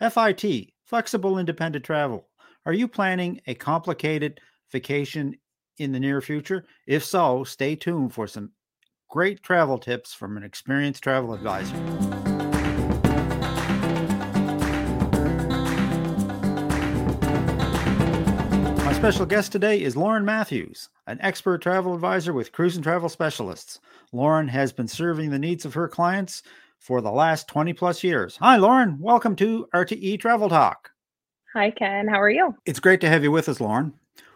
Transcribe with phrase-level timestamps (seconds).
[0.00, 2.26] FIT, Flexible Independent Travel.
[2.66, 4.40] Are you planning a complicated
[4.72, 5.36] vacation
[5.78, 6.64] in the near future?
[6.86, 8.50] If so, stay tuned for some
[9.08, 11.76] great travel tips from an experienced travel advisor.
[18.84, 23.08] My special guest today is Lauren Matthews, an expert travel advisor with Cruise and Travel
[23.08, 23.78] Specialists.
[24.12, 26.42] Lauren has been serving the needs of her clients
[26.84, 28.36] for the last 20 plus years.
[28.36, 28.98] Hi, Lauren.
[29.00, 30.90] Welcome to RTE Travel Talk.
[31.54, 32.06] Hi, Ken.
[32.06, 32.54] How are you?
[32.66, 33.94] It's great to have you with us, Lauren.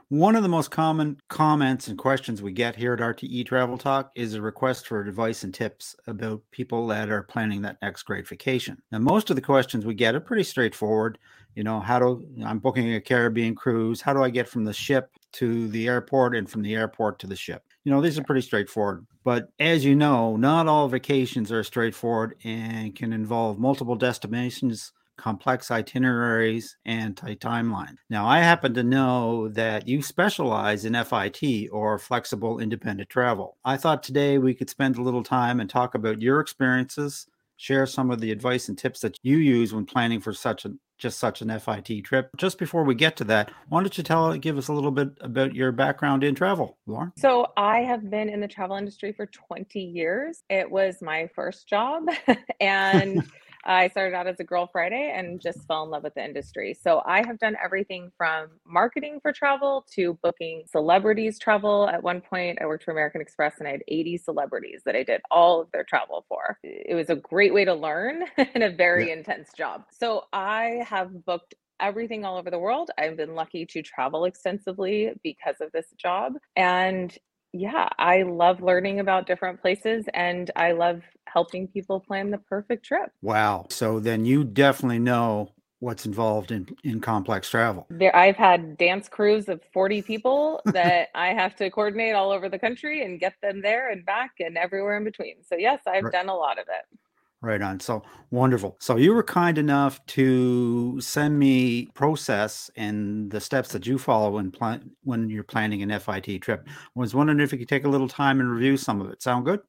[0.09, 4.11] One of the most common comments and questions we get here at RTE Travel Talk
[4.15, 8.27] is a request for advice and tips about people that are planning that next great
[8.27, 8.81] vacation.
[8.91, 11.19] Now, most of the questions we get are pretty straightforward.
[11.55, 14.01] You know, how do I'm booking a Caribbean cruise?
[14.01, 17.27] How do I get from the ship to the airport and from the airport to
[17.27, 17.63] the ship?
[17.85, 19.07] You know, these are pretty straightforward.
[19.29, 25.71] But as you know, not all vacations are straightforward and can involve multiple destinations, complex
[25.71, 27.97] itineraries, and tight timeline.
[28.09, 33.59] Now, I happen to know that you specialize in FIT or flexible independent travel.
[33.67, 37.27] I thought today we could spend a little time and talk about your experiences,
[37.59, 40.73] share some of the advice and tips that you use when planning for such a
[40.99, 42.31] just such an FIT trip.
[42.37, 45.11] Just before we get to that, why don't you tell give us a little bit
[45.21, 47.13] about your background in travel, Lauren?
[47.17, 50.43] So I have been in the travel industry for 20 years.
[50.51, 52.05] It was my first job
[52.61, 53.23] and
[53.69, 56.73] I started out as a girl Friday and just fell in love with the industry.
[56.73, 61.87] So I have done everything from marketing for travel to booking celebrities travel.
[61.89, 65.03] At one point, I worked for American Express and I had 80 celebrities that I
[65.03, 66.59] did all of their travel for.
[66.63, 69.15] It was a great way to learn and a very yeah.
[69.15, 69.85] intense job.
[69.93, 72.91] So I have booked everything all over the world.
[72.99, 76.35] I've been lucky to travel extensively because of this job.
[76.57, 77.17] And
[77.53, 82.85] yeah, I love learning about different places and I love helping people plan the perfect
[82.85, 83.11] trip.
[83.23, 83.67] Wow.
[83.71, 87.87] So then you definitely know what's involved in in complex travel.
[87.91, 92.49] There I've had dance crews of 40 people that I have to coordinate all over
[92.49, 95.37] the country and get them there and back and everywhere in between.
[95.45, 96.13] So yes, I've right.
[96.13, 96.99] done a lot of it.
[97.41, 97.79] Right on.
[97.79, 98.77] So wonderful.
[98.81, 104.33] So you were kind enough to send me process and the steps that you follow
[104.33, 106.67] when plan when you're planning an FIT trip.
[106.67, 109.23] I was wondering if you could take a little time and review some of it.
[109.23, 109.61] Sound good?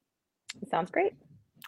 [0.71, 1.13] Sounds great.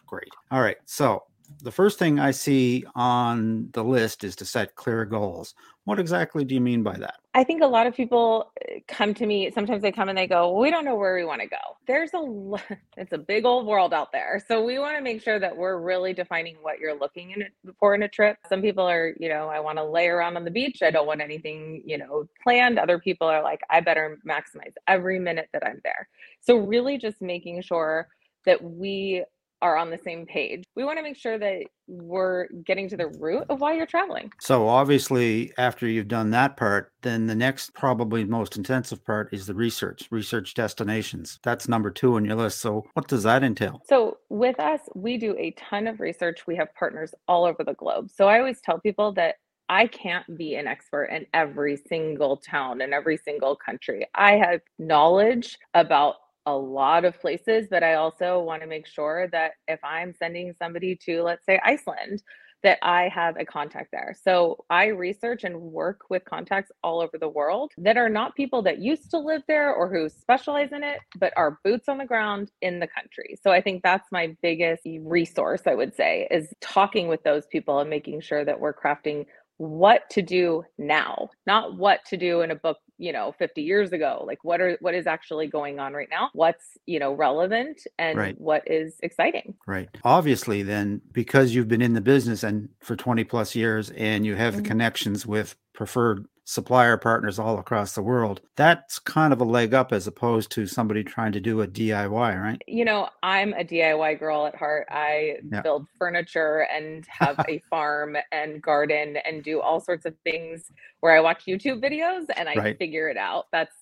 [0.04, 0.28] Great.
[0.50, 0.78] All right.
[0.86, 1.22] So
[1.62, 5.54] the first thing I see on the list is to set clear goals.
[5.84, 7.21] What exactly do you mean by that?
[7.34, 9.50] I think a lot of people uh, come to me.
[9.50, 11.56] Sometimes they come and they go, well, "We don't know where we want to go."
[11.86, 15.38] There's a it's a big old world out there, so we want to make sure
[15.38, 17.44] that we're really defining what you're looking in
[17.78, 18.36] for in a trip.
[18.48, 20.82] Some people are, you know, I want to lay around on the beach.
[20.82, 22.78] I don't want anything, you know, planned.
[22.78, 26.08] Other people are like, I better maximize every minute that I'm there.
[26.40, 28.08] So really, just making sure
[28.44, 29.24] that we
[29.62, 30.64] are on the same page.
[30.74, 34.30] We want to make sure that we're getting to the root of why you're traveling.
[34.40, 39.46] So, obviously, after you've done that part, then the next, probably most intensive part is
[39.46, 41.38] the research, research destinations.
[41.42, 42.60] That's number two on your list.
[42.60, 43.80] So, what does that entail?
[43.88, 46.46] So, with us, we do a ton of research.
[46.46, 48.10] We have partners all over the globe.
[48.10, 49.36] So, I always tell people that
[49.68, 54.06] I can't be an expert in every single town in every single country.
[54.14, 56.16] I have knowledge about
[56.46, 60.54] a lot of places, but I also want to make sure that if I'm sending
[60.58, 62.22] somebody to, let's say, Iceland,
[62.62, 64.16] that I have a contact there.
[64.22, 68.62] So I research and work with contacts all over the world that are not people
[68.62, 72.04] that used to live there or who specialize in it, but are boots on the
[72.04, 73.36] ground in the country.
[73.42, 77.80] So I think that's my biggest resource, I would say, is talking with those people
[77.80, 79.26] and making sure that we're crafting
[79.58, 83.92] what to do now, not what to do in a book, you know, 50 years
[83.92, 84.22] ago.
[84.24, 86.30] Like what are what is actually going on right now?
[86.34, 88.40] What's, you know, relevant and right.
[88.40, 89.54] what is exciting.
[89.66, 89.88] Right.
[90.04, 94.36] Obviously then because you've been in the business and for 20 plus years and you
[94.36, 94.62] have mm-hmm.
[94.62, 98.40] the connections with preferred supplier partners all across the world.
[98.56, 102.42] That's kind of a leg up as opposed to somebody trying to do a DIY,
[102.42, 102.60] right?
[102.66, 104.86] You know, I'm a DIY girl at heart.
[104.90, 105.62] I yeah.
[105.62, 111.16] build furniture and have a farm and garden and do all sorts of things where
[111.16, 112.78] I watch YouTube videos and I right.
[112.78, 113.46] figure it out.
[113.52, 113.74] That's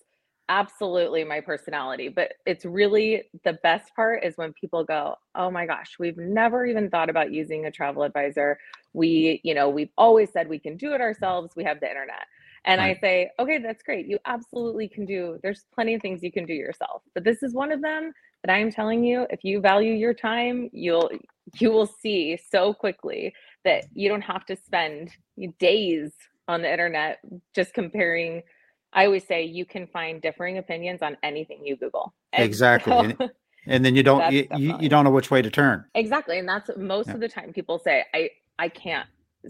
[0.51, 5.65] absolutely my personality but it's really the best part is when people go oh my
[5.65, 8.59] gosh we've never even thought about using a travel advisor
[8.93, 12.27] we you know we've always said we can do it ourselves we have the internet
[12.65, 12.97] and right.
[12.97, 14.07] I say, okay, that's great.
[14.07, 17.03] You absolutely can do, there's plenty of things you can do yourself.
[17.15, 18.13] But this is one of them
[18.45, 21.11] that I am telling you, if you value your time, you'll
[21.59, 23.35] you will see so quickly
[23.65, 25.11] that you don't have to spend
[25.59, 26.13] days
[26.49, 27.19] on the internet
[27.55, 28.43] just comparing.
[28.93, 32.13] I always say you can find differing opinions on anything you Google.
[32.33, 32.93] And exactly.
[32.93, 33.31] So, and,
[33.67, 34.47] and, then you don't you,
[34.79, 35.85] you, don't know which way to turn.
[35.95, 36.39] Exactly.
[36.39, 37.15] And that's most yeah.
[37.15, 39.09] of the time people say, I I can't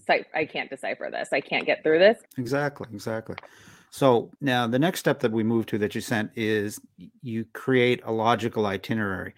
[0.08, 1.30] I can't decipher this.
[1.32, 2.18] I can't get through this.
[2.38, 3.36] Exactly, exactly.
[3.90, 6.80] So now the next step that we move to that you sent is
[7.22, 9.34] you create a logical itinerary.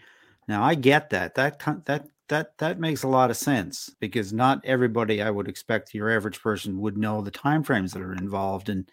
[0.46, 1.34] Now I get that.
[1.34, 5.94] That that that that makes a lot of sense because not everybody I would expect
[5.94, 8.86] your average person would know the timeframes that are involved in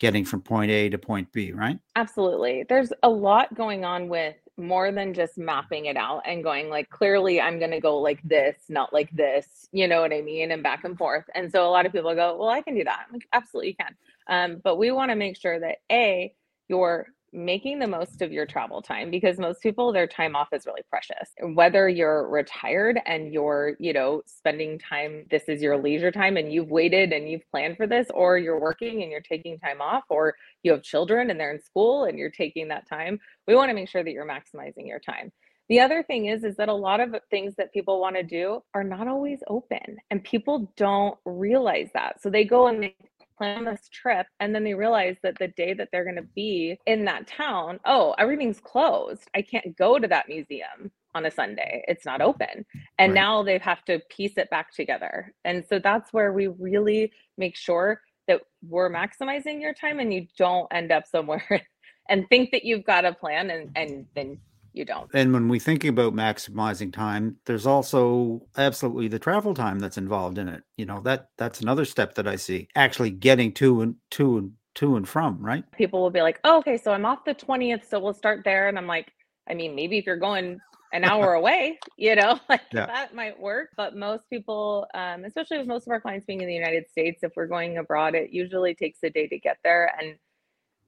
[0.00, 1.78] getting from point A to point B, right?
[1.96, 2.64] Absolutely.
[2.68, 6.88] There's a lot going on with more than just mapping it out and going like
[6.88, 10.52] clearly I'm going to go like this, not like this, you know what I mean,
[10.52, 11.24] and back and forth.
[11.34, 13.70] And so a lot of people go, "Well, I can do that." I'm like, "Absolutely,
[13.70, 13.96] you can."
[14.28, 16.34] Um, but we want to make sure that a
[16.68, 20.66] you're making the most of your travel time because most people their time off is
[20.66, 21.30] really precious.
[21.42, 26.52] Whether you're retired and you're you know spending time this is your leisure time and
[26.52, 30.04] you've waited and you've planned for this or you're working and you're taking time off
[30.08, 33.68] or you have children and they're in school and you're taking that time we want
[33.70, 35.32] to make sure that you're maximizing your time.
[35.68, 38.62] The other thing is is that a lot of things that people want to do
[38.74, 42.20] are not always open and people don't realize that.
[42.20, 42.94] So they go and they
[43.36, 46.78] plan this trip and then they realize that the day that they're going to be
[46.86, 49.28] in that town oh everything's closed.
[49.34, 51.84] I can't go to that museum on a sunday.
[51.86, 52.66] It's not open.
[52.98, 53.20] And right.
[53.20, 55.32] now they have to piece it back together.
[55.44, 60.26] And so that's where we really make sure that we're maximizing your time and you
[60.36, 61.62] don't end up somewhere
[62.08, 64.38] and think that you've got a plan and and then
[64.74, 65.08] you don't.
[65.14, 70.36] And when we think about maximizing time, there's also absolutely the travel time that's involved
[70.36, 70.64] in it.
[70.76, 72.68] You know, that that's another step that I see.
[72.74, 75.64] Actually getting to and to and to and from, right?
[75.72, 78.68] People will be like, oh, okay, so I'm off the 20th, so we'll start there.
[78.68, 79.12] And I'm like,
[79.48, 80.58] I mean, maybe if you're going
[80.92, 82.86] an hour away, you know, like yeah.
[82.86, 83.70] that might work.
[83.76, 87.22] But most people, um, especially with most of our clients being in the United States,
[87.22, 89.92] if we're going abroad, it usually takes a day to get there.
[90.00, 90.16] And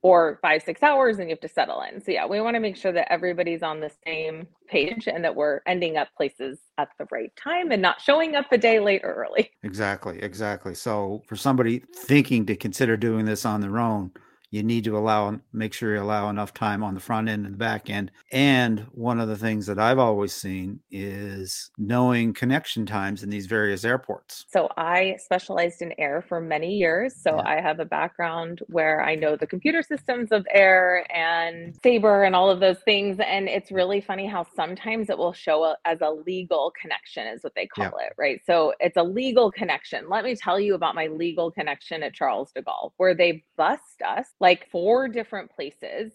[0.07, 2.01] or five, six hours and you have to settle in.
[2.01, 5.35] So, yeah, we want to make sure that everybody's on the same page and that
[5.35, 9.01] we're ending up places at the right time and not showing up a day late
[9.03, 9.51] or early.
[9.65, 10.23] Exactly.
[10.23, 10.77] Exactly.
[10.77, 14.13] So, for somebody thinking to consider doing this on their own,
[14.51, 17.55] you need to allow make sure you allow enough time on the front end and
[17.55, 18.11] the back end.
[18.33, 23.47] And one of the things that i've always seen is knowing connection times in these
[23.47, 24.45] various airports.
[24.49, 27.15] So i specialized in air for many years.
[27.21, 27.43] So yeah.
[27.47, 32.37] i have a background where i know the computer systems of air and sabre and
[32.37, 33.19] all of those things.
[33.25, 37.55] And it's really funny how sometimes it will show as a legal connection is what
[37.55, 38.07] they call yeah.
[38.07, 38.41] it right?
[38.47, 40.09] So it's a legal connection.
[40.09, 44.03] Let me tell you about my legal connection at charles de gaulle where they bust
[44.07, 46.13] us like four different places.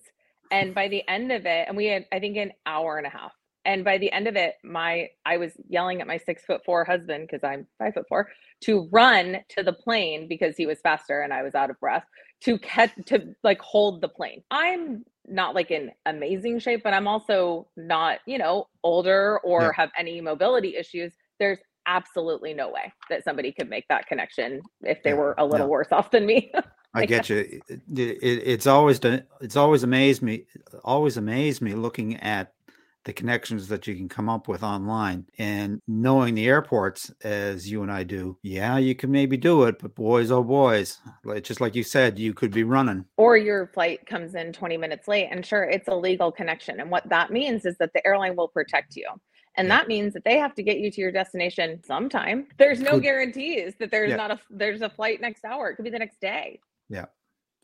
[0.51, 3.09] And by the end of it, and we had, I think, an hour and a
[3.09, 3.31] half.
[3.63, 6.83] And by the end of it, my I was yelling at my six foot four
[6.83, 8.29] husband because I'm five foot four
[8.62, 12.03] to run to the plane because he was faster and I was out of breath
[12.41, 14.41] to catch to like hold the plane.
[14.50, 19.71] I'm not like in amazing shape, but I'm also not, you know, older or yeah.
[19.75, 21.13] have any mobility issues.
[21.39, 25.67] There's absolutely no way that somebody could make that connection if they were a little
[25.67, 25.71] yeah.
[25.71, 26.51] worse off than me.
[26.93, 27.61] I get you.
[27.67, 29.23] It, it, it's always done.
[29.39, 30.45] It's always amazed me.
[30.83, 32.53] Always amazed me looking at
[33.03, 37.81] the connections that you can come up with online and knowing the airports as you
[37.81, 38.38] and I do.
[38.43, 42.19] Yeah, you can maybe do it, but boys, oh boys, like, just like you said,
[42.19, 43.05] you could be running.
[43.17, 46.79] Or your flight comes in 20 minutes late, and sure, it's a legal connection.
[46.79, 49.07] And what that means is that the airline will protect you.
[49.57, 49.79] And yeah.
[49.79, 52.47] that means that they have to get you to your destination sometime.
[52.57, 54.15] There's no guarantees that there's yeah.
[54.15, 55.69] not a there's a flight next hour.
[55.69, 56.59] It could be the next day.
[56.91, 57.05] Yeah.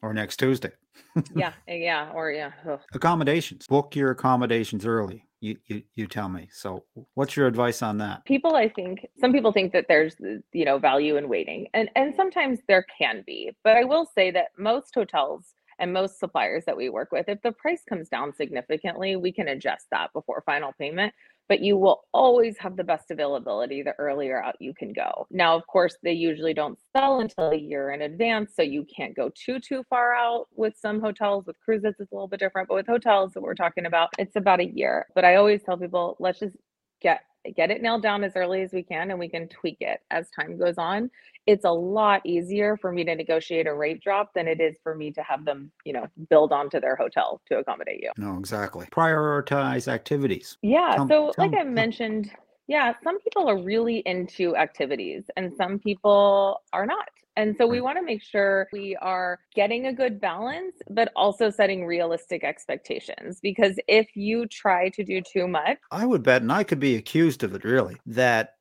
[0.01, 0.71] Or next Tuesday.
[1.35, 1.53] yeah.
[1.67, 2.11] Eh, yeah.
[2.13, 2.51] Or yeah.
[2.69, 2.79] Ugh.
[2.93, 3.67] Accommodations.
[3.67, 5.25] Book your accommodations early.
[5.39, 6.49] You, you you tell me.
[6.51, 8.25] So what's your advice on that?
[8.25, 11.67] People I think some people think that there's you know value in waiting.
[11.73, 13.51] And and sometimes there can be.
[13.63, 15.43] But I will say that most hotels
[15.79, 19.47] and most suppliers that we work with, if the price comes down significantly, we can
[19.49, 21.13] adjust that before final payment
[21.47, 25.27] but you will always have the best availability the earlier out you can go.
[25.31, 29.15] Now, of course, they usually don't sell until a year in advance, so you can't
[29.15, 31.45] go too too far out with some hotels.
[31.45, 34.35] With cruises, it's a little bit different, but with hotels that we're talking about, it's
[34.35, 35.07] about a year.
[35.15, 36.57] But I always tell people, let's just
[37.01, 37.21] get
[37.55, 40.29] get it nailed down as early as we can and we can tweak it as
[40.37, 41.09] time goes on
[41.47, 44.93] it's a lot easier for me to negotiate a rate drop than it is for
[44.93, 48.11] me to have them you know build onto their hotel to accommodate you.
[48.17, 48.85] No exactly.
[48.91, 50.57] Prioritize activities.
[50.61, 52.31] Yeah tell, so tell, like i mentioned
[52.67, 57.07] yeah some people are really into activities and some people are not.
[57.37, 61.51] And so we want to make sure we are getting a good balance, but also
[61.51, 63.39] setting realistic expectations.
[63.39, 66.95] Because if you try to do too much, I would bet, and I could be
[66.95, 68.56] accused of it really, that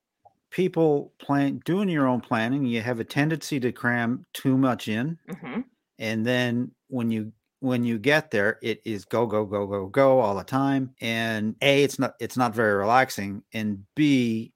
[0.57, 5.19] people plan doing your own planning, you have a tendency to cram too much in.
[5.29, 5.61] Mm-hmm.
[5.99, 10.21] And then when you when you get there it is go go go go go
[10.21, 14.53] all the time and a it's not it's not very relaxing and b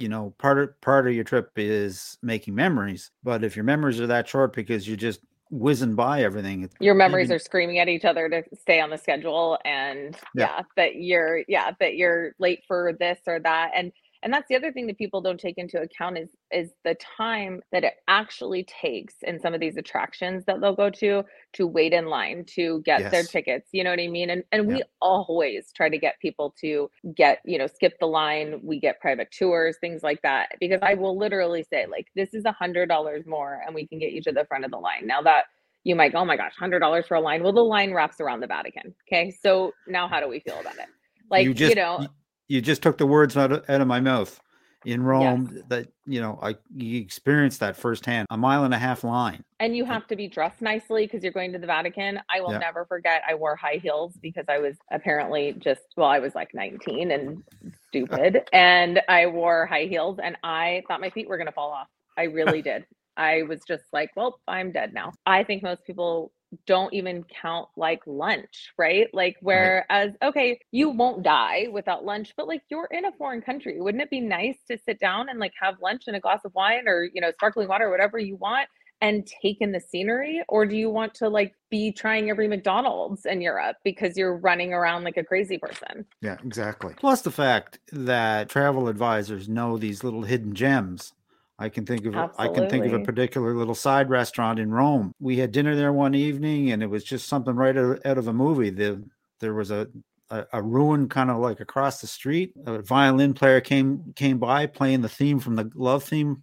[0.00, 3.10] you know, part of part of your trip is making memories.
[3.22, 5.20] But if your memories are that short because you're just
[5.50, 7.36] whizzing by everything, your memories maybe...
[7.36, 10.56] are screaming at each other to stay on the schedule, and yeah.
[10.56, 13.92] yeah, that you're yeah that you're late for this or that, and
[14.22, 17.60] and that's the other thing that people don't take into account is is the time
[17.72, 21.22] that it actually takes in some of these attractions that they'll go to
[21.52, 23.10] to wait in line to get yes.
[23.10, 24.30] their tickets you know what i mean?
[24.30, 24.76] And and yeah.
[24.76, 29.00] we always try to get people to get you know skip the line we get
[29.00, 32.88] private tours things like that because i will literally say like this is a hundred
[32.88, 35.06] dollars more and we can get you to the front of the line.
[35.06, 35.44] Now that
[35.84, 37.42] you might go oh my gosh hundred dollars for a line.
[37.42, 39.30] Well the line wraps around the vatican okay?
[39.42, 40.86] So now how do we feel about it?
[41.30, 42.06] Like you, just, you know
[42.50, 44.40] you just took the words out of, out of my mouth.
[44.86, 45.64] In Rome yes.
[45.68, 49.44] that you know I you experienced that firsthand a mile and a half line.
[49.58, 52.18] And you have to be dressed nicely because you're going to the Vatican.
[52.34, 52.60] I will yeah.
[52.60, 56.54] never forget I wore high heels because I was apparently just well I was like
[56.54, 57.44] 19 and
[57.88, 61.72] stupid and I wore high heels and I thought my feet were going to fall
[61.72, 61.88] off.
[62.16, 62.86] I really did.
[63.18, 65.12] I was just like well I'm dead now.
[65.26, 66.32] I think most people
[66.66, 69.08] don't even count like lunch, right?
[69.12, 70.16] Like, whereas, right.
[70.22, 73.80] okay, you won't die without lunch, but like you're in a foreign country.
[73.80, 76.54] Wouldn't it be nice to sit down and like have lunch and a glass of
[76.54, 78.68] wine or, you know, sparkling water, or whatever you want?
[79.00, 83.24] and take in the scenery or do you want to like be trying every McDonald's
[83.24, 86.04] in Europe because you're running around like a crazy person?
[86.20, 86.94] Yeah, exactly.
[86.98, 91.14] Plus the fact that travel advisors know these little hidden gems
[91.60, 92.56] I can think of Absolutely.
[92.56, 95.12] I can think of a particular little side restaurant in Rome.
[95.20, 98.32] We had dinner there one evening, and it was just something right out of a
[98.32, 98.70] movie.
[98.70, 99.04] The
[99.40, 99.86] there was a
[100.30, 102.54] a, a ruin kind of like across the street.
[102.66, 106.42] A violin player came came by playing the theme from the love theme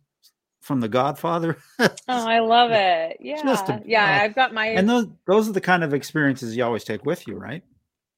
[0.62, 1.58] from The Godfather.
[1.80, 3.18] oh, I love it.
[3.20, 4.04] Yeah, a, yeah.
[4.04, 7.06] Uh, I've got my and those those are the kind of experiences you always take
[7.06, 7.64] with you, right?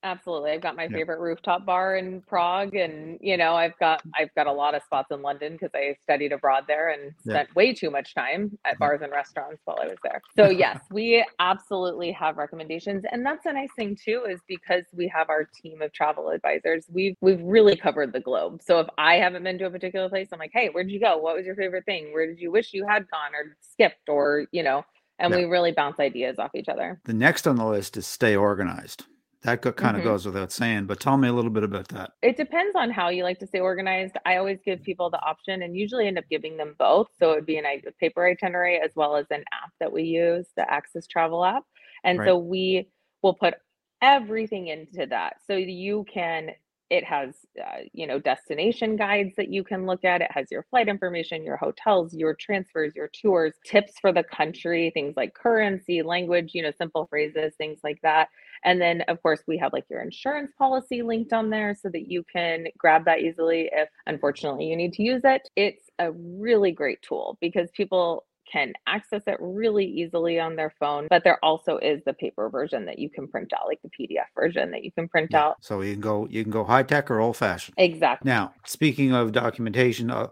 [0.02, 0.52] Absolutely.
[0.52, 4.12] I've got my favorite rooftop bar in Prague and you know, I've got mm.
[4.18, 7.50] I've got a lot of spots in London because I studied abroad there and spent
[7.50, 7.54] yeah.
[7.54, 8.80] way too much time at mm-hmm.
[8.80, 10.22] bars and restaurants while I was there.
[10.38, 15.08] So yes, we absolutely have recommendations and that's a nice thing too is because we
[15.14, 16.86] have our team of travel advisors.
[16.90, 18.62] We've we've really covered the globe.
[18.64, 21.18] So if I haven't been to a particular place, I'm like, "Hey, where'd you go?
[21.18, 22.14] What was your favorite thing?
[22.14, 24.84] Where did you wish you had gone or skipped or, you know,
[25.20, 25.42] and yeah.
[25.42, 27.00] we really bounce ideas off each other.
[27.04, 29.06] The next on the list is stay organized.
[29.44, 30.04] That kind of mm-hmm.
[30.04, 32.12] goes without saying, but tell me a little bit about that.
[32.22, 34.16] It depends on how you like to stay organized.
[34.26, 37.08] I always give people the option and usually end up giving them both.
[37.18, 40.04] So it would be an a paper itinerary as well as an app that we
[40.04, 41.64] use, the Axus Travel app.
[42.04, 42.28] And right.
[42.28, 42.90] so we
[43.22, 43.54] will put
[44.02, 45.38] everything into that.
[45.48, 46.52] So you can
[46.90, 50.66] it has uh, you know destination guides that you can look at it has your
[50.70, 56.02] flight information your hotels your transfers your tours tips for the country things like currency
[56.02, 58.30] language you know simple phrases things like that
[58.64, 62.12] and then, of course, we have like your insurance policy linked on there so that
[62.12, 65.48] you can grab that easily if unfortunately you need to use it.
[65.56, 71.08] It's a really great tool because people can access it really easily on their phone,
[71.10, 74.26] but there also is the paper version that you can print out, like the PDF
[74.36, 75.46] version that you can print yeah.
[75.46, 75.58] out.
[75.62, 77.76] So you can go you can go high tech or old fashioned.
[77.78, 78.30] Exactly.
[78.30, 80.28] Now, speaking of documentation, uh,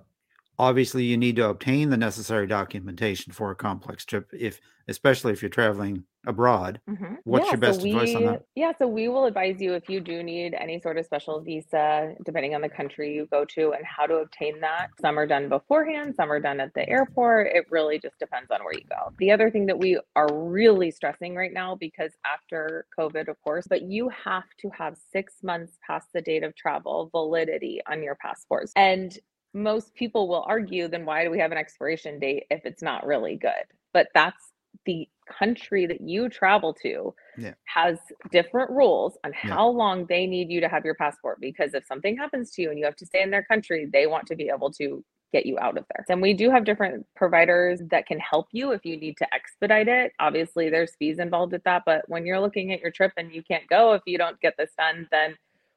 [0.60, 4.60] obviously you need to obtain the necessary documentation for a complex trip if
[4.90, 6.80] especially if you're traveling abroad.
[6.90, 7.16] Mm-hmm.
[7.24, 8.46] what's yeah, your best so we, advice on that?
[8.56, 12.14] yeah so we will advise you if you do need any sort of special visa
[12.26, 14.90] depending on the country you go to and how to obtain that.
[15.00, 17.48] Some are done beforehand some are done at the airport.
[17.48, 19.14] It really just depends on where you go.
[19.20, 23.68] The other thing that we are really stressing right now because after covid of course
[23.70, 28.16] but you have to have six months past the date of travel validity on your
[28.16, 29.18] passports and
[29.58, 33.06] most people will argue then why do we have an expiration date if it's not
[33.06, 33.52] really good
[33.94, 34.52] but that's
[34.86, 37.54] the country that you travel to yeah.
[37.66, 37.98] has
[38.32, 39.78] different rules on how yeah.
[39.78, 42.80] long they need you to have your passport because if something happens to you and
[42.80, 45.60] you have to stay in their country they want to be able to get you
[45.60, 46.06] out of there.
[46.10, 49.88] And we do have different providers that can help you if you need to expedite
[49.88, 50.14] it.
[50.20, 53.44] Obviously, there's fees involved with that, but when you're looking at your trip and you
[53.44, 55.36] can't go if you don't get this done, then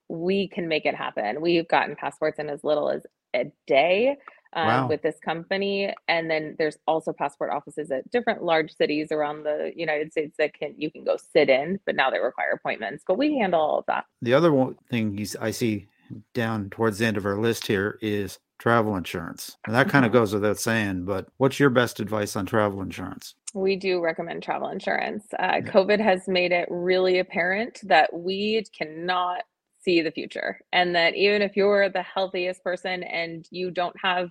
[0.09, 1.41] we can make it happen.
[1.41, 4.17] We've gotten passports in as little as a day
[4.53, 4.89] um, wow.
[4.89, 9.73] with this company and then there's also passport offices at different large cities around the
[9.77, 13.19] united states that can you can go sit in but now they require appointments but
[13.19, 15.87] we handle all of that the other one thing i see
[16.35, 20.11] down towards the end of our list here is travel insurance and that kind of
[20.11, 20.19] mm-hmm.
[20.19, 24.69] goes without saying but what's your best advice on travel insurance we do recommend travel
[24.69, 25.25] insurance.
[25.33, 25.61] Uh, yeah.
[25.61, 29.43] COVID has made it really apparent that we cannot
[29.83, 34.31] see the future and that even if you're the healthiest person and you don't have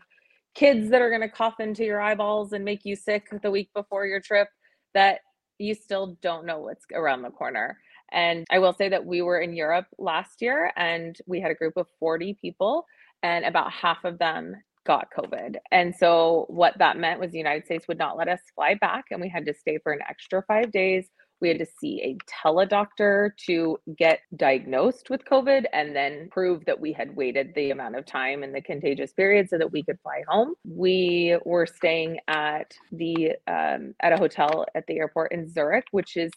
[0.55, 3.69] kids that are going to cough into your eyeballs and make you sick the week
[3.73, 4.47] before your trip
[4.93, 5.19] that
[5.57, 7.77] you still don't know what's around the corner
[8.11, 11.55] and i will say that we were in europe last year and we had a
[11.55, 12.85] group of 40 people
[13.23, 15.57] and about half of them got COVID.
[15.71, 19.05] And so what that meant was the United States would not let us fly back
[19.11, 21.07] and we had to stay for an extra 5 days.
[21.41, 22.17] We had to see a
[22.47, 27.95] teledoctor to get diagnosed with COVID and then prove that we had waited the amount
[27.95, 30.55] of time in the contagious period so that we could fly home.
[30.65, 36.17] We were staying at the um, at a hotel at the airport in Zurich, which
[36.17, 36.31] is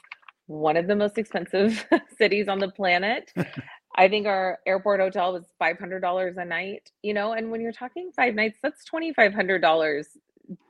[0.47, 1.85] one of the most expensive
[2.19, 3.33] cities on the planet.
[3.97, 8.11] I think our airport hotel was $500 a night, you know, and when you're talking
[8.17, 10.05] five nights, that's $2,500.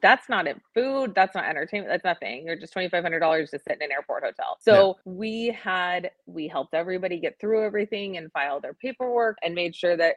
[0.02, 0.60] That's not it.
[0.74, 2.44] Food, that's not entertainment, that's nothing.
[2.44, 4.58] You're just $2,500 to sit in an airport hotel.
[4.60, 5.12] So yeah.
[5.12, 9.96] we had, we helped everybody get through everything and file their paperwork and made sure
[9.96, 10.16] that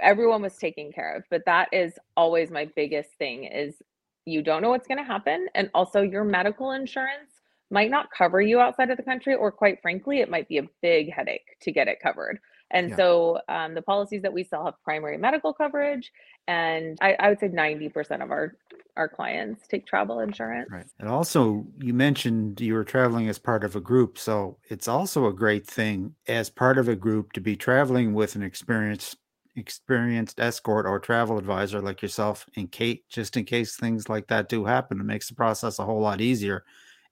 [0.00, 1.24] everyone was taken care of.
[1.30, 3.74] But that is always my biggest thing is
[4.24, 5.48] you don't know what's going to happen.
[5.54, 7.30] And also your medical insurance
[7.70, 10.68] might not cover you outside of the country, or quite frankly, it might be a
[10.82, 12.38] big headache to get it covered.
[12.70, 12.96] And yeah.
[12.96, 16.10] so um, the policies that we sell have primary medical coverage,
[16.48, 18.56] and I, I, would say 90% of our
[18.96, 20.70] our clients take travel insurance.
[20.70, 20.86] Right.
[20.98, 25.26] And also, you mentioned you were traveling as part of a group, so it's also
[25.26, 29.16] a great thing as part of a group to be traveling with an experienced
[29.58, 34.50] experienced escort or travel advisor like yourself in case just in case things like that
[34.50, 36.62] do happen it makes the process a whole lot easier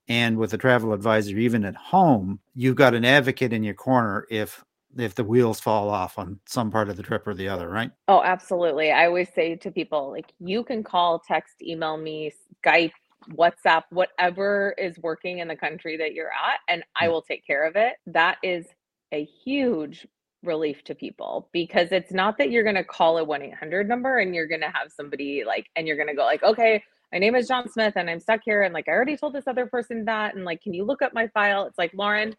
[0.08, 4.26] and with a travel advisor, even at home, you've got an advocate in your corner
[4.30, 4.64] if
[4.96, 7.90] if the wheels fall off on some part of the trip or the other, right?
[8.08, 8.92] Oh, absolutely.
[8.92, 12.32] I always say to people, like, you can call, text, email me,
[12.64, 12.92] Skype,
[13.30, 17.66] WhatsApp, whatever is working in the country that you're at, and I will take care
[17.66, 17.94] of it.
[18.06, 18.66] That is
[19.12, 20.06] a huge
[20.42, 24.34] relief to people because it's not that you're going to call a 1-800 number and
[24.34, 26.82] you're going to have somebody like and you're going to go like okay
[27.14, 28.62] my name is John Smith and I'm stuck here.
[28.62, 30.34] And like, I already told this other person that.
[30.34, 31.64] And like, can you look up my file?
[31.64, 32.34] It's like, Lauren,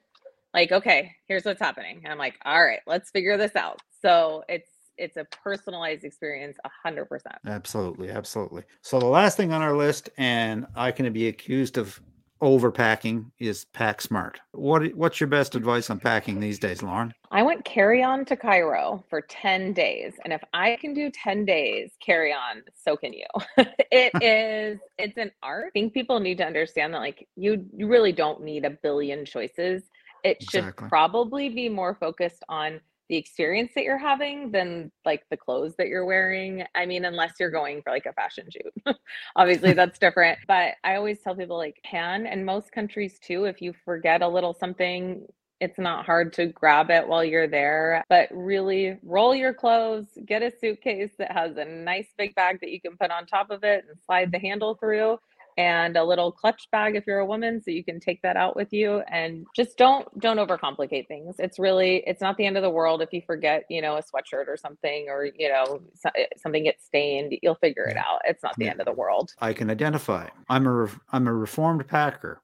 [0.56, 2.00] like, okay, here's what's happening.
[2.04, 3.82] And I'm like, all right, let's figure this out.
[4.02, 9.76] So it's, it's a personalized experience 100% absolutely absolutely so the last thing on our
[9.76, 12.00] list and i can be accused of
[12.42, 14.40] overpacking is pack smart.
[14.52, 17.14] What what's your best advice on packing these days, Lauren?
[17.32, 20.14] I went carry on to Cairo for 10 days.
[20.24, 23.26] And if I can do 10 days carry on, so can you.
[23.92, 25.68] it is it's an art.
[25.68, 29.26] I think people need to understand that like you you really don't need a billion
[29.26, 29.84] choices.
[30.26, 35.38] It should probably be more focused on the experience that you're having than like the
[35.38, 36.64] clothes that you're wearing.
[36.74, 38.96] I mean, unless you're going for like a fashion shoot.
[39.36, 40.40] Obviously, that's different.
[40.48, 44.28] But I always tell people like can and most countries too, if you forget a
[44.28, 45.28] little something,
[45.62, 50.42] it's not hard to grab it while you're there, but really roll your clothes, get
[50.42, 53.64] a suitcase that has a nice big bag that you can put on top of
[53.64, 55.18] it and slide the handle through
[55.58, 58.56] and a little clutch bag if you're a woman so you can take that out
[58.56, 61.36] with you and just don't don't overcomplicate things.
[61.40, 64.02] It's really it's not the end of the world if you forget you know a
[64.02, 65.82] sweatshirt or something or you know
[66.16, 68.22] eh, something gets stained you'll figure it out.
[68.26, 68.72] It's not the yeah.
[68.72, 69.34] end of the world.
[69.40, 70.30] I can identify.
[70.50, 72.42] I'm a i'm a reformed packer.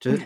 [0.00, 0.22] Just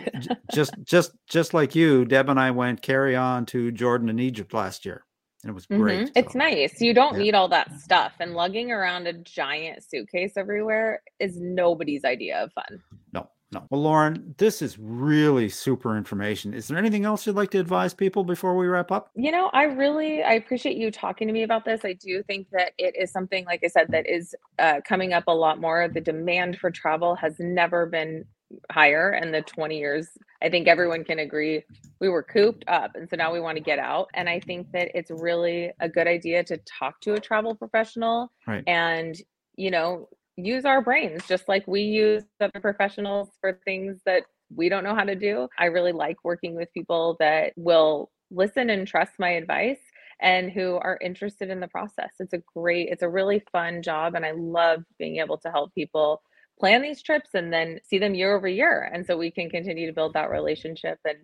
[0.53, 4.53] just just just like you deb and i went carry on to jordan and egypt
[4.53, 5.03] last year
[5.45, 6.07] and it was great.
[6.07, 6.11] Mm-hmm.
[6.15, 6.81] It's nice.
[6.81, 7.23] You don't yeah.
[7.23, 12.51] need all that stuff, and lugging around a giant suitcase everywhere is nobody's idea of
[12.53, 12.81] fun.
[13.13, 13.67] No, no.
[13.69, 16.55] Well, Lauren, this is really super information.
[16.55, 19.11] Is there anything else you'd like to advise people before we wrap up?
[19.13, 21.81] You know, I really I appreciate you talking to me about this.
[21.85, 25.25] I do think that it is something, like I said, that is uh, coming up
[25.27, 25.87] a lot more.
[25.87, 28.25] The demand for travel has never been
[28.71, 30.07] higher and the 20 years.
[30.41, 31.63] I think everyone can agree
[31.99, 34.71] we were cooped up and so now we want to get out and I think
[34.73, 38.63] that it's really a good idea to talk to a travel professional right.
[38.67, 39.15] and
[39.55, 44.69] you know use our brains just like we use other professionals for things that we
[44.69, 45.47] don't know how to do.
[45.57, 49.79] I really like working with people that will listen and trust my advice
[50.21, 52.11] and who are interested in the process.
[52.19, 54.15] It's a great, it's a really fun job.
[54.15, 56.21] And I love being able to help people
[56.59, 58.89] plan these trips and then see them year over year.
[58.93, 61.17] And so we can continue to build that relationship and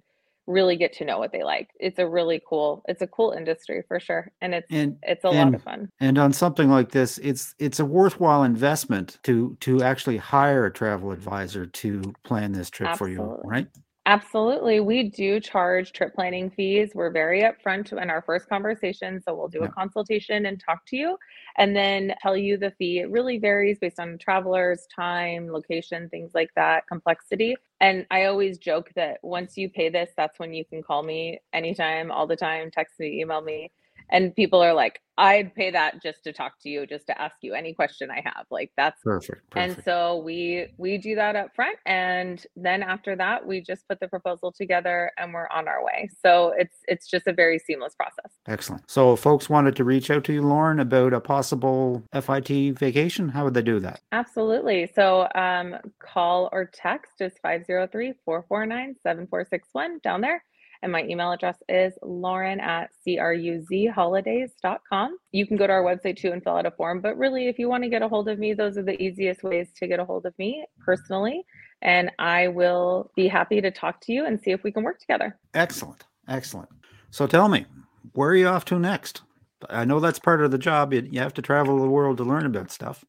[0.47, 1.69] really get to know what they like.
[1.79, 4.31] It's a really cool, it's a cool industry for sure.
[4.41, 5.89] And it's and, it's a and, lot of fun.
[5.99, 10.73] And on something like this, it's it's a worthwhile investment to to actually hire a
[10.73, 13.17] travel advisor to plan this trip Absolutely.
[13.17, 13.67] for you, right?
[14.07, 14.79] Absolutely.
[14.79, 16.91] We do charge trip planning fees.
[16.95, 19.21] We're very upfront in our first conversation.
[19.21, 19.65] So we'll do yeah.
[19.65, 21.17] a consultation and talk to you
[21.57, 22.99] and then tell you the fee.
[22.99, 27.55] It really varies based on travelers, time, location, things like that, complexity.
[27.79, 31.39] And I always joke that once you pay this, that's when you can call me
[31.53, 33.69] anytime, all the time, text me, email me
[34.11, 37.35] and people are like i'd pay that just to talk to you just to ask
[37.41, 38.45] you any question i have.
[38.49, 39.77] Like that's perfect, perfect.
[39.77, 43.99] and so we we do that up front and then after that we just put
[43.99, 46.09] the proposal together and we're on our way.
[46.23, 48.31] So it's it's just a very seamless process.
[48.47, 48.89] Excellent.
[48.89, 53.29] So if folks wanted to reach out to you lauren about a possible fit vacation
[53.29, 54.01] how would they do that?
[54.11, 54.91] Absolutely.
[54.93, 60.43] So um, call or text is 503-449-7461 down there
[60.81, 65.17] and my email address is lauren at cruzholidays.com.
[65.31, 67.01] You can go to our website too and fill out a form.
[67.01, 69.43] But really, if you want to get a hold of me, those are the easiest
[69.43, 71.43] ways to get a hold of me personally.
[71.81, 74.99] And I will be happy to talk to you and see if we can work
[74.99, 75.37] together.
[75.53, 76.05] Excellent.
[76.27, 76.69] Excellent.
[77.09, 77.65] So tell me,
[78.13, 79.21] where are you off to next?
[79.69, 80.93] I know that's part of the job.
[80.93, 83.05] You have to travel the world to learn about stuff.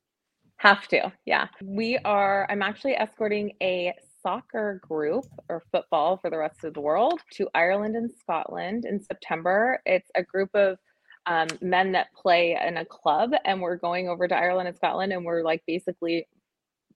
[0.57, 1.49] Have to, yeah.
[1.63, 6.81] We are, I'm actually escorting a soccer group or football for the rest of the
[6.81, 9.81] world to Ireland and Scotland in September.
[9.85, 10.79] It's a group of
[11.27, 15.13] um, men that play in a club, and we're going over to Ireland and Scotland,
[15.13, 16.27] and we're like basically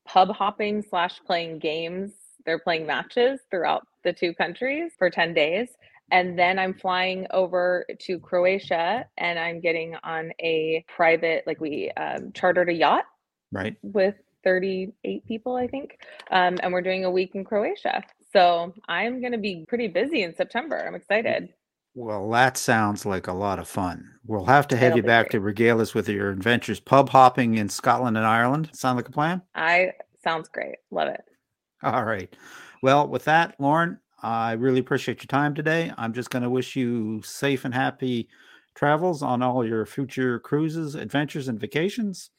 [0.06, 2.12] pub hopping slash playing games.
[2.44, 5.68] They're playing matches throughout the two countries for 10 days.
[6.12, 11.90] And then I'm flying over to Croatia and I'm getting on a private, like we
[11.96, 13.04] um, chartered a yacht
[13.52, 14.14] right with
[14.46, 15.98] 38 people, I think.
[16.30, 18.00] Um, and we're doing a week in Croatia.
[18.32, 20.84] So I'm going to be pretty busy in September.
[20.86, 21.48] I'm excited.
[21.94, 24.08] Well, that sounds like a lot of fun.
[24.24, 25.30] We'll have to have It'll you back great.
[25.32, 28.70] to regale us with your adventures pub hopping in Scotland and Ireland.
[28.72, 29.42] Sound like a plan?
[29.56, 30.76] I sounds great.
[30.92, 31.22] Love it.
[31.82, 32.32] All right.
[32.82, 35.92] Well, with that, Lauren, I really appreciate your time today.
[35.98, 38.28] I'm just going to wish you safe and happy
[38.76, 42.30] travels on all your future cruises, adventures, and vacations.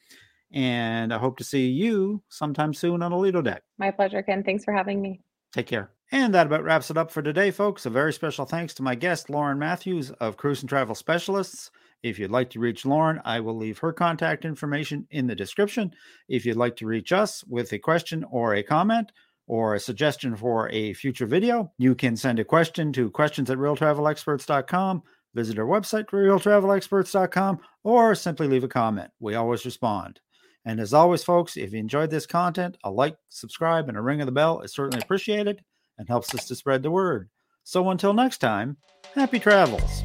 [0.52, 3.62] And I hope to see you sometime soon on a Lido deck.
[3.78, 4.42] My pleasure, Ken.
[4.42, 5.20] Thanks for having me.
[5.52, 5.90] Take care.
[6.10, 7.84] And that about wraps it up for today, folks.
[7.84, 11.70] A very special thanks to my guest, Lauren Matthews of Cruise and Travel Specialists.
[12.02, 15.92] If you'd like to reach Lauren, I will leave her contact information in the description.
[16.28, 19.12] If you'd like to reach us with a question or a comment,
[19.48, 23.58] or a suggestion for a future video, you can send a question to questions at
[23.58, 25.02] realtravelexperts.com,
[25.34, 29.10] visit our website, realtravelexperts.com, or simply leave a comment.
[29.18, 30.20] We always respond.
[30.68, 34.20] And as always, folks, if you enjoyed this content, a like, subscribe, and a ring
[34.20, 35.64] of the bell is certainly appreciated
[35.96, 37.30] and helps us to spread the word.
[37.64, 38.76] So until next time,
[39.14, 40.02] happy travels.